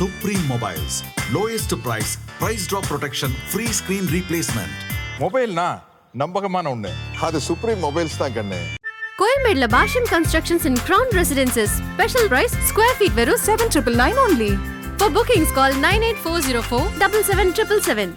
[0.00, 0.94] Supreme Mobiles.
[1.30, 4.70] Lowest price, price drop protection, free screen replacement.
[5.22, 5.66] மொபைல்னா
[6.14, 6.92] நம்பகமான ஒண்ணு.
[7.26, 8.60] அது Supreme Mobiles தான் கண்ணு.
[9.18, 14.50] கோயம்பேடுல Bashyam constructions in crown residences special price square feet வெறும் seven triple nine only
[14.96, 18.14] for bookings call nine eight four zero four double seven triple seven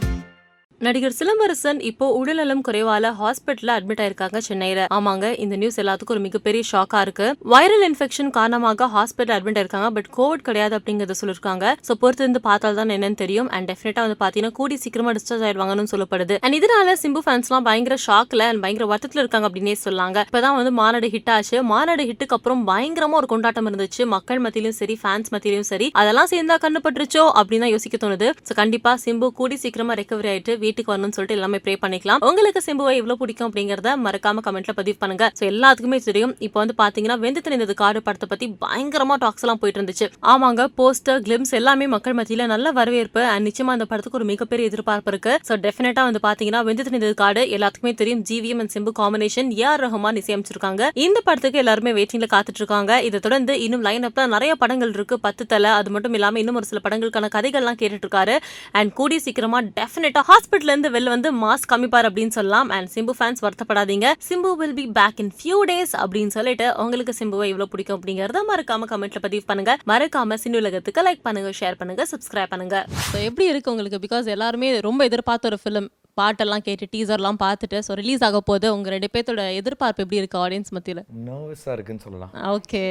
[0.86, 4.80] நடிகர் சிலம்பரசன் இப்போ உடல்நலம் குறைவால ஹாஸ்பிட்டல்ல அட்மிட் ஆயிருக்காங்க சென்னையில.
[4.96, 7.28] ஆமாங்க இந்த நியூஸ் எல்லாத்துக்கும் ஒரு மிகப்பெரிய ஷாக்கா இருக்கு.
[7.54, 11.66] வைரல் இன்ஃபெக்ஷன் காரணமாக ஹாஸ்பிட்டல் அட்மிட் ஆயிருக்காங்க பட் கோவிட் கிடையாது அப்படிங்கறத சொல்லிருக்காங்க.
[11.88, 13.50] சோ பொறுத்து இருந்து பார்த்தால் தான் என்னன்னு தெரியும்.
[13.58, 16.38] அண்ட் டெஃபினட்டா வந்து பாத்தீங்கன்னா கூடி சீக்கிரமா டிஸ்சார்ஜ் ஆயிடுவாங்கன்னு சொல்லப்படுது.
[16.48, 20.26] அண்ட் இதனால சிம்பு ஃபேன்ஸ் எல்லாம் பயங்கர ஷாக்ல அண்ட் பயங்கர வருத்தத்துல இருக்காங்க அப்படின்னே சொல்லாங்க.
[20.30, 21.58] இப்பதான் வந்து மாநாடு ஹிட் ஆச்சு.
[21.72, 24.02] மாநாடு ஹிட்டுக்கு அப்புறம் பயங்கரமா ஒரு கொண்டாட்டம் இருந்துச்சு.
[24.16, 25.90] மக்கள் மத்தியிலும் சரி ஃபேன்ஸ் மத்தியிலும் சரி.
[26.04, 28.30] அதெல்லாம் சேர்ந்தா கண்டுபட்டுருச்சோ அப்படின்னு தான் யோசிக்க தோணுது.
[28.50, 32.22] சோ கண்டிப்பா சிம்பு கூடி சீக்கிரமா ரெக்கவரி ஆயிட்டு வீட்டுக்கு வரணும்னு சொல்லிட்டு எல்லாமே ப்ரே பண்ணிக்கலாம்.
[32.28, 35.26] உங்களுக்கு சிம்புவை எவ்வளவு பிடிக்கும் அப்படிங்கறத மறக்காம கமெண்ட்ல பதிவு பண்ணுங்க.
[35.38, 36.34] சோ எல்லாத்துக்குமே தெரியும்.
[36.46, 40.08] இப்போ வந்து பாத்தீங்கன்னா வெந்து தெரிந்தது காடு படத்தை பத்தி பயங்கரமா டாக்ஸ் எல்லாம் போயிட்டு இருந்துச்சு.
[40.32, 45.12] ஆமாங்க போஸ்டர் கிளிம்ஸ் எல்லாமே மக்கள் மத்தியில நல்ல வரவேற்பு அண்ட் நிச்சயமா அந்த படத்துக்கு ஒரு மிகப்பெரிய எதிர்பார்ப்பு
[45.14, 45.34] இருக்கு.
[45.48, 48.24] சோ டெஃபினட்டா வந்து பாத்தீங்கன்னா வெந்து தெரிந்தது காடு எல்லாத்துக்குமே தெரியும்.
[48.30, 50.90] GVM and Simbu combination AR Rahman இசையமைச்சிருக்காங்க.
[51.06, 52.92] இந்த படத்துக்கு எல்லாருமே வெயிட்டிங்ல காத்துட்டு இருக்காங்க.
[53.10, 55.18] இதை தொடர்ந்து இன்னும் லைன் அப்ல நிறைய படங்கள் இருக்கு.
[55.28, 58.38] பத்து தலை அது மட்டும் இல்லாம இன்னும் ஒரு சில படங்களுக்கான கதைகள்லாம் கேட்டுட்டு இருக்காரு.
[58.80, 62.70] அண்ட் கூடிய சீக்கிரமா டெஃபினட்டா ஹாஸ்பிட்டல் இருந்து வெளில வந்து மாஸ்க் காமிப்பார் அப்படின்னு சொல்லலாம்.
[62.76, 64.10] அண்ட் சிம்பு ஃபேன்ஸ் வருத்தப்படாதீங்க.
[64.30, 68.90] Simbu will be back in few days அப்படின்னு சொல்லிட்டு உங்களுக்கு சிம்புவை எவ்வளவு பிடிக்கும் அப்படிங்கறத மறக்காம
[68.94, 69.74] கமெண்ட்ல பதிவு பண்ணுங்க.
[69.94, 72.78] மறக்காம சினி உலகத்துக்கு லைக் பண்ணுங்க ஷேர் பண்ணுங்க சப்ஸ்கிரைப் பண்ணுங்க.
[73.10, 74.02] ஸோ எப்படி இருக்கு உங்களுக்கு?
[74.08, 78.90] பிகாஸ் எல்லாருமே ரொம்ப எதிர்பார்த்த ஒரு ஃபிலிம் பாட்டெல்லாம் கேட்டு டீசர்லாம் பார்த்துட்டு ஸோ ரிலீஸ் ஆக போது உங்க
[78.96, 81.02] ரெண்டு பேர்த்தோட எதிர்பார்ப்பு எப்படி இருக்கு ஆடியன்ஸ் மத்தியில?
[81.30, 82.34] நர்வஸாக இருக்குன்னு சொல்லலாம்.
[82.56, 82.84] ஓகே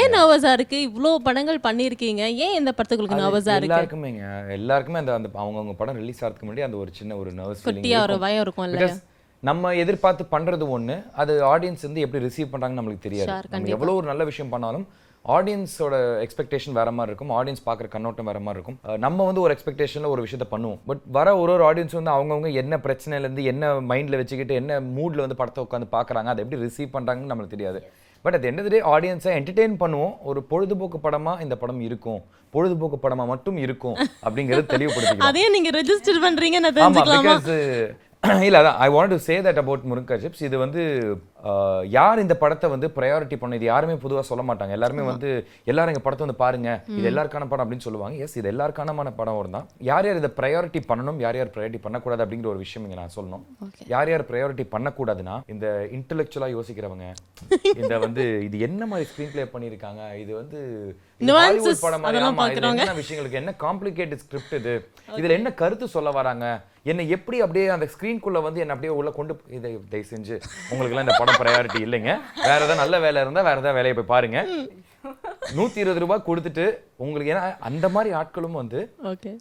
[0.00, 0.78] ஏன் நர்வஸா இருக்கு?
[0.88, 2.22] இவ்வளோ படங்கள் பண்ணியிருக்கீங்க.
[2.46, 3.74] ஏன் இந்த படத்துக்கு உங்களுக்கு நர்வஸா இருக்கு?
[3.74, 4.24] எல்லாருக்குமேங்க.
[4.58, 8.18] எல்லாருக்குமே அந்த அந்த அவங்கவுங்க படம் ரிலீஸ் ஆகிறதுக்கு முன்னாடி அந்த ஒரு சின்ன ஒரு நர்வஸ் குட்டியா ஒரு
[8.26, 9.00] பயம் இருக்கும்ல பிகாஸ்
[9.48, 13.30] நம்ம எதிர்பார்த்து பண்றது ஒண்ணு அது ஆடியன்ஸ் வந்து எப்படி ரிசீவ் பண்றாங்கன்னு நம்மளுக்கு தெரியாது.
[13.50, 14.84] நம்ம எவ்வளவு ஒரு நல்ல விஷயம் பண்ணாலும்
[15.24, 17.32] ஆடியன்ஸோட எக்ஸ்பெக்டேஷன் வேற மாதிரி இருக்கும்.
[17.38, 18.98] ஆடியன்ஸ் பார்க்குற கண்ணோட்டம் வேற மாதிரி இருக்கும்.
[18.98, 20.78] நம்ம வந்து ஒரு எக்ஸ்பெக்டேஷன்ல ஒரு விஷயத்த பண்ணுவோம்.
[20.86, 25.24] பட் வர ஒரு ஒரு ஆடியன்ஸ் வந்து அவங்கவுங்க என்ன பிரச்சனையில இருந்து என்ன மைண்ட்ல வச்சுக்கிட்டு என்ன மூட்ல
[25.24, 27.80] வந்து படத்தை உட்காந்து பார்க்கறாங்க அதை எப்படி ரிசீவ் பண்றாங்கன்னு நம்மளுக்கு தெரியாது.
[28.24, 30.14] பட் of the day ஆடியன்ஸை என்டர்டெயின் பண்ணுவோம்.
[30.22, 32.20] ஒரு பொழுதுபோக்கு படமா இந்த படம் இருக்கும்.
[32.50, 35.28] பொழுதுபோக்கு படமா மட்டும் இருக்கும் அப்படிங்கிறது தெளிவுபடுத்திக்கலாம்.
[35.30, 36.60] அதையும் நீங்க ரெஜிஸ்டர் பண்றீங்க
[38.46, 40.82] இல்லை அதான் I want to say that about murunga chips இது வந்து
[41.96, 44.72] யார் இந்த படத்தை வந்து ப்ரையாரிட்டி பண்ண இது யாருமே பொதுவா சொல்ல மாட்டாங்க.
[44.78, 45.28] எல்லாருமே வந்து
[45.70, 46.70] எல்லாரும் எங்க படத்தை வந்து பாருங்க.
[46.98, 48.16] இது எல்லாருக்கான படம் அப்படின்னு சொல்லுவாங்க.
[48.26, 49.66] எஸ் இது எல்லாருக்கானமான படம் ஒரு தான்.
[49.90, 51.20] யார் யார் இதை ப்ரையாரிட்டி பண்ணணும்?
[51.24, 53.44] யார் யார் ப்ரையாரிட்டி பண்ணக்கூடாது அப்படிங்கிற ஒரு விஷயம் இங்க நான் சொல்லணும்.
[53.94, 55.66] யார் யார் ப்ரையாரிட்டி பண்ணக்கூடாதுன்னா இந்த
[55.98, 57.06] இன்டெலெக்சுவலா யோசிக்கிறவங்க.
[57.82, 60.02] இந்த வந்து இது என்ன மாதிரி ஸ்க்ரீன் ப்ளே பண்ணியிருக்காங்க?
[60.24, 60.58] இது வந்து
[61.84, 62.04] படம்.
[62.82, 64.74] என்ன விஷயங்களுக்கு என்ன காம்ப்ளிகேட்டட் ஸ்கிரிப்ட் இது?
[65.18, 66.46] இதுல என்ன கருத்து சொல்ல வராங்க?
[66.90, 70.36] என்னை எப்படி அப்படியே அந்த ஸ்கிரீன்குள்ள வந்து என்ன அப்படியே உள்ள கொண்டு இதை தயவு செஞ்சு
[70.70, 72.12] உங்களுக்குலாம் இந்த படம் ப்ரையாரிட்டி இல்லைங்க.
[72.48, 74.40] வேற ஏதாவது நல்ல வேலை இருந்தா வேற ஏதாவது வேலையை போய் பாருங்க.
[75.58, 76.64] நூத்தி இருபது ரூபாய் கொடுத்துட்டு
[77.04, 78.80] உங்களுக்கு ஏன்னா அந்த மாதிரி ஆட்களும் வந்து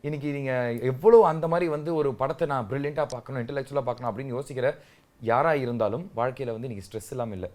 [0.07, 0.53] இன்னைக்கு நீங்க
[0.91, 4.69] எவ்வளவு அந்த மாதிரி வந்து ஒரு படத்தை நான் பிரில்லியண்டா பார்க்கணும் இன்டெலெக்சுவலா பார்க்கணும் அப்படின்னு யோசிக்கிற
[5.22, 7.47] யாரா இருந்தாலும் வாழ்க்கையில வந்து இன்னைக்கு ஸ்ட்ரெஸ் இல்லாம இல்ல.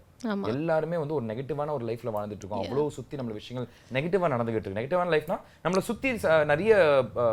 [0.51, 2.63] எல்லாருமே வந்து ஒரு நெகட்டிவான ஒரு லைஃப்ல வாழ்ந்துட்டு இருக்கோம்.
[2.65, 3.67] அவ்வளவு சுத்தி நம்மள விஷயங்கள்
[3.97, 4.79] நெகட்டிவா நடந்துகிட்டு இருக்கு.
[4.79, 6.09] நெகட்டிவான லைஃப்னா நம்மள சுத்தி
[6.51, 6.75] நிறைய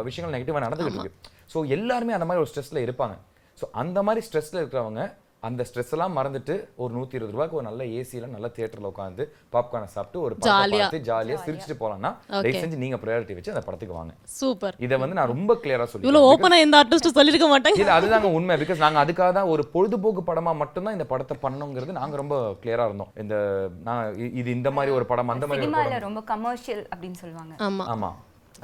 [0.08, 1.18] விஷயங்கள் நெகட்டிவா நடந்துகிட்டு இருக்கு.
[1.54, 3.16] ஸோ எல்லாருமே அந்த மாதிரி ஒரு ஸ்ட்ரெஸ்ல இருப்பாங்க.
[3.58, 5.02] ஸோ அந்த மாதிரி ஸ்ட்ரெஸ்ல இருக்கிறவங்க
[5.42, 9.22] அந்த ஸ்ட்ரெஸ் எல்லாம் மறந்துட்டு ஒரு நூத்தி இருபது ரூபாய்க்கு ஒரு நல்ல ஏசியில நல்ல தியேட்டர்ல உட்காந்து
[9.54, 10.34] பாப்கார்னை சாப்பிட்டு ஒரு.
[10.36, 14.12] பார்த்து ஜாலியா சிரிச்சுட்டு போலாம்னா தயவு செஞ்சு நீங்க ப்ரையாரிட்டி வச்சு அந்த படத்துக்கு வாங்க.
[14.36, 17.80] சூப்பர் இதை வந்து நான் ரொம்ப கிளியரா சொல்லி இவ்வளவு ஓப்பனா எந்த ஆர்டிஸ்ட் சொல்லிருக்க மாட்டாங்க.
[17.82, 18.56] இல்ல அதுதாங்க உண்மை.
[18.62, 23.12] பிகாஸ் நாங்க அதுக்காக தான் ஒரு பொழுதுபோக்கு படமா மட்டும்தான் இந்த படத்தை பண்ணணுங்கிறது நாங்க ரொம்ப கிளியரா இருந்தோம்.
[23.24, 23.34] இந்த
[23.88, 24.04] நான்
[24.40, 27.54] இது இந்த மாதிரி ஒரு படம் அந்த மாதிரி ரொம்ப கமர்ஷியல் அப்படின்னு சொல்லுவாங்க.
[27.68, 27.86] ஆமா.
[27.94, 28.12] ஆமா.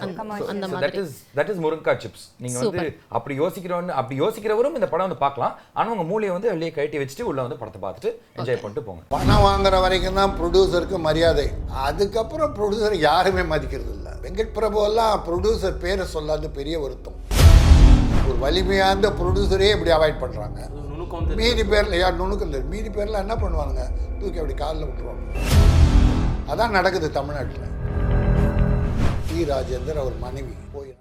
[0.03, 0.99] அந்த தட் மாதிரி.
[1.03, 2.87] Is that is murunga chips நீங்க வந்து
[3.17, 5.55] அப்படி யோசிக்கிறவங்க அப்படி யோசிக்கிறவரும் இந்த படம் வந்து பார்க்கலாம்.
[5.79, 9.03] ஆனா உங்க மூளையை வந்து வெளியே கழட்டி வச்சுட்டு உள்ள வந்து படத்தை பார்த்துட்டு என்ஜாய் பண்ணிட்டு போங்க.
[9.17, 11.47] பணம் வாங்குற வரைக்கும் தான் ப்ரொடியூசருக்கு மரியாதை.
[11.89, 14.13] அதுக்கப்புறம் ப்ரொடியூசர் யாருமே மதிக்கிறது இல்லை.
[14.27, 17.19] வெங்கட் பிரபு எல்லாம் ப்ரொடியூசர் பேரை சொல்லாத பெரிய வருத்தம்.
[18.29, 20.61] ஒரு வலிமையாந்த ப்ரொடியூசரே இப்படி அவாய்ட் பண்ணுறாங்க
[21.41, 23.85] மீதி பேரில் யார் நுணுக்கம் தெரியும் மீதி பேரில் என்ன பண்ணுவானுங்க?
[24.21, 25.25] தூக்கி அப்படி காலில் விட்டுருவாங்க.
[26.53, 27.65] அதான் நடக்குது தமிழ்நாட்டில்.
[29.28, 30.55] டி ராஜேந்தர் அவர் மனைவி.
[30.72, 30.88] போய்